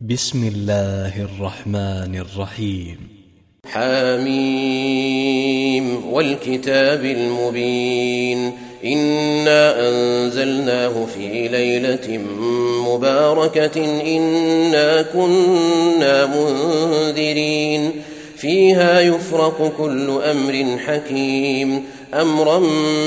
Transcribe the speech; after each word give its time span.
بسم 0.00 0.48
الله 0.54 1.22
الرحمن 1.22 2.16
الرحيم. 2.16 2.96
حاميم 3.72 4.46
والكتاب 6.12 7.04
المبين. 7.04 8.52
إنا 8.84 9.88
أنزلناه 9.88 11.06
في 11.06 11.48
ليلة 11.48 12.18
مباركة. 12.88 14.00
إنا 14.16 15.02
كنا 15.02 16.26
منذرين. 16.26 17.90
فيها 18.36 19.00
يفرق 19.00 19.74
كل 19.78 20.10
أمر 20.10 20.78
حكيم. 20.86 21.84
أمرا 22.14 22.58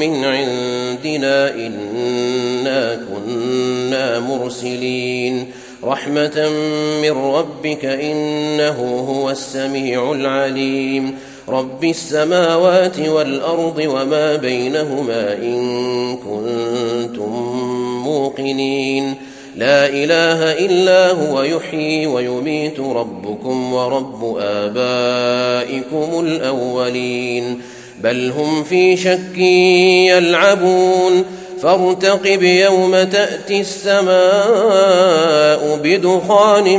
من 0.00 0.24
عندنا 0.24 1.54
إنا 1.54 3.06
كنا 3.08 4.20
مرسلين. 4.20 5.46
رحمة 5.86 6.48
من 7.02 7.10
ربك 7.10 7.84
إنه 7.84 9.04
هو 9.08 9.30
السميع 9.30 10.12
العليم. 10.12 11.18
رب 11.48 11.84
السماوات 11.84 12.98
والأرض 12.98 13.78
وما 13.86 14.36
بينهما 14.36 15.32
إن 15.32 16.16
كنتم 16.16 17.32
موقنين. 18.04 19.14
لا 19.56 19.88
إله 19.88 20.52
إلا 20.52 21.12
هو 21.12 21.42
يحيي 21.42 22.06
ويميت 22.06 22.80
ربكم 22.80 23.72
ورب 23.72 24.36
آبائكم 24.40 26.20
الأولين. 26.20 27.60
بل 28.02 28.30
هم 28.30 28.62
في 28.62 28.96
شك 28.96 29.38
يلعبون. 30.08 31.24
فارتقب 31.64 32.42
يوم 32.42 33.02
تأتي 33.02 33.60
السماء 33.60 34.10
بدخان 35.84 36.78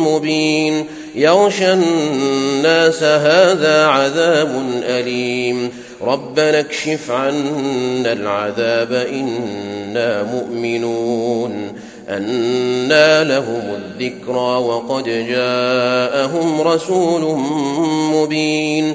مبين 0.00 0.86
يغشى 1.14 1.72
الناس 1.72 3.02
هذا 3.02 3.86
عذاب 3.86 4.62
أليم 4.84 5.70
ربنا 6.02 6.60
اكشف 6.60 7.10
عنا 7.10 8.12
العذاب 8.12 8.92
إنا 8.92 10.22
مؤمنون 10.22 11.72
أنى 12.08 13.24
لهم 13.24 13.62
الذكرى 13.76 14.56
وقد 14.56 15.04
جاءهم 15.04 16.60
رسول 16.60 17.38
مبين 18.14 18.94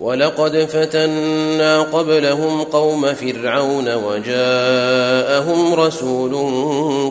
ولقد 0.00 0.56
فتنا 0.56 1.82
قبلهم 1.82 2.62
قوم 2.62 3.14
فرعون 3.14 3.94
وجاءهم 3.94 5.74
رسول 5.74 6.32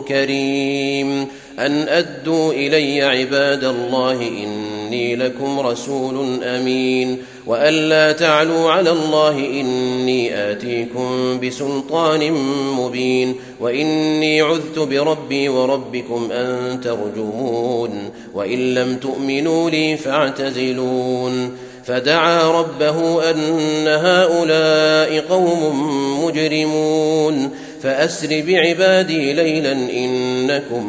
كريم. 0.08 1.26
أن 1.58 1.88
أدوا 1.88 2.52
إلي 2.52 3.02
عباد 3.02 3.64
الله 3.64 4.12
إني 4.12 5.16
لكم 5.16 5.60
رسول 5.60 6.42
أمين. 6.42 7.22
وأن 7.46 7.74
لا 7.74 8.12
تعلوا 8.12 8.70
على 8.70 8.90
الله 8.90 9.38
إني 9.38 10.50
آتيكم 10.50 11.40
بسلطان 11.40 12.32
مبين. 12.78 13.34
وإني 13.60 14.40
عذت 14.40 14.78
بربي 14.78 15.48
وربكم 15.48 16.28
أن 16.32 16.80
ترجمون. 16.84 18.10
وإن 18.34 18.74
لم 18.74 18.96
تؤمنوا 18.96 19.70
لي 19.70 19.96
فاعتزلون. 19.96 21.56
فدعا 21.90 22.50
ربه 22.50 23.30
أن 23.30 23.88
هؤلاء 23.88 25.20
قوم 25.30 26.24
مجرمون 26.24 27.50
فأسر 27.82 28.42
بعبادي 28.46 29.32
ليلا 29.32 29.72
إنكم 29.72 30.84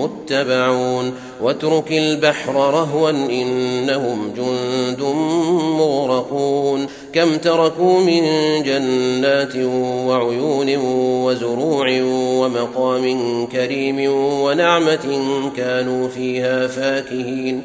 متبعون 0.00 1.12
واترك 1.42 1.92
البحر 1.92 2.54
رهوا 2.54 3.10
إنهم 3.10 4.32
جند 4.36 5.00
مغرقون 5.78 6.86
كم 7.12 7.36
تركوا 7.36 8.00
من 8.00 8.22
جنات 8.62 9.56
وعيون 10.06 10.76
وزروع 11.24 12.00
ومقام 12.12 13.46
كريم 13.46 14.12
ونعمة 14.42 15.20
كانوا 15.56 16.08
فيها 16.08 16.66
فاكهين 16.66 17.62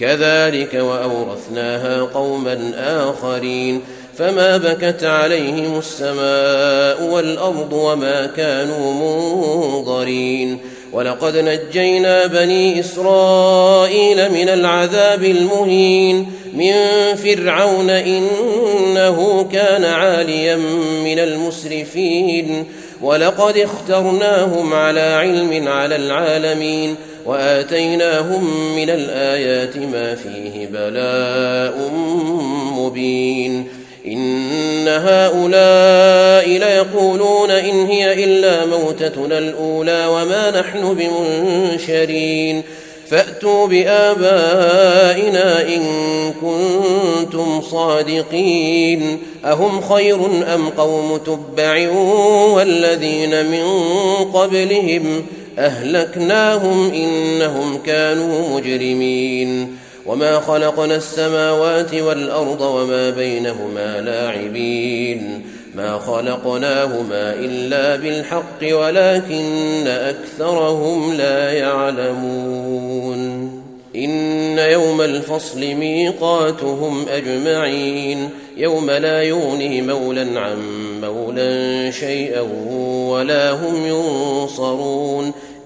كذلك 0.00 0.74
وأورثناها 0.74 2.00
قوما 2.02 2.72
آخرين 2.78 3.80
فما 4.18 4.56
بكت 4.56 5.04
عليهم 5.04 5.78
السماء 5.78 7.02
والأرض 7.02 7.72
وما 7.72 8.26
كانوا 8.26 8.92
منظرين 8.92 10.58
ولقد 10.92 11.36
نجينا 11.36 12.26
بني 12.26 12.80
إسرائيل 12.80 14.32
من 14.32 14.48
العذاب 14.48 15.24
المهين 15.24 16.32
من 16.54 16.74
فرعون 17.16 17.90
إنه 17.90 19.48
كان 19.52 19.84
عاليا 19.84 20.56
من 21.04 21.18
المسرفين 21.18 22.64
ولقد 23.02 23.56
اخترناهم 23.58 24.74
على 24.74 25.00
علم 25.00 25.68
على 25.68 25.96
العالمين 25.96 26.96
وآتيناهم 27.28 28.74
من 28.76 28.90
الآيات 28.90 29.76
ما 29.76 30.14
فيه 30.14 30.66
بلاء 30.66 31.90
مبين. 32.78 33.68
إن 34.06 34.88
هؤلاء 34.88 36.48
ليقولون 36.48 37.50
إن 37.50 37.86
هي 37.86 38.24
إلا 38.24 38.66
موتتنا 38.66 39.38
الأولى 39.38 40.06
وما 40.06 40.60
نحن 40.60 40.94
بمنشرين. 40.94 42.62
فأتوا 43.10 43.66
بآبائنا 43.66 45.60
إن 45.60 45.82
كنتم 46.40 47.62
صادقين. 47.62 49.18
أهم 49.44 49.80
خير 49.80 50.26
أم 50.54 50.68
قوم 50.68 51.16
تبع 51.16 51.90
والذين 52.54 53.46
من 53.46 53.64
قبلهم 54.32 55.26
أهلكناهم 55.58 56.92
إنهم 56.92 57.78
كانوا 57.86 58.58
مجرمين. 58.58 59.76
وما 60.06 60.40
خلقنا 60.40 60.96
السماوات 60.96 61.94
والأرض 61.94 62.60
وما 62.60 63.10
بينهما 63.10 64.00
لاعبين. 64.00 65.46
ما 65.74 65.98
خلقناهما 65.98 67.34
إلا 67.34 67.96
بالحق 67.96 68.76
ولكن 68.76 69.86
أكثرهم 69.86 71.14
لا 71.14 71.52
يعلمون. 71.52 73.18
إن 73.96 74.58
يوم 74.58 75.00
الفصل 75.00 75.60
ميقاتهم 75.60 77.06
أجمعين. 77.08 78.30
يوم 78.56 78.90
لا 78.90 79.22
يغني 79.22 79.82
مولا 79.82 80.40
عن 80.40 80.58
مولا 81.00 81.90
شيئا 81.90 82.40
ولا 83.08 83.50
هم 83.50 83.86
ينصرون. 83.86 85.32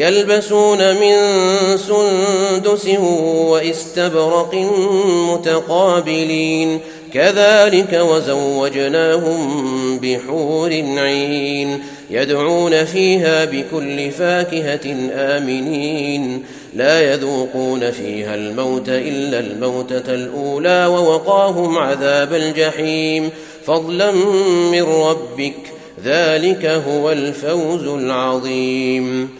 يلبسون 0.00 0.96
من 0.96 1.16
سندس 1.76 2.88
واستبرق 3.50 4.54
متقابلين. 5.32 6.80
كذلك 7.14 8.00
وزوجناهم 8.02 9.40
بحور 9.98 10.70
عين 10.96 11.80
يدعون 12.10 12.84
فيها 12.84 13.44
بكل 13.44 14.10
فاكهة 14.10 14.96
آمنين. 15.14 16.44
لا 16.74 17.12
يذوقون 17.12 17.90
فيها 17.90 18.34
الموت 18.34 18.88
إلا 18.88 19.40
الموتة 19.40 20.14
الأولى 20.14 20.86
ووقاهم 20.86 21.78
عذاب 21.78 22.34
الجحيم. 22.34 23.30
فضلا 23.66 24.12
من 24.72 24.82
ربك 24.82 25.56
ذلك 26.04 26.66
هو 26.66 27.12
الفوز 27.12 27.86
العظيم. 27.86 29.39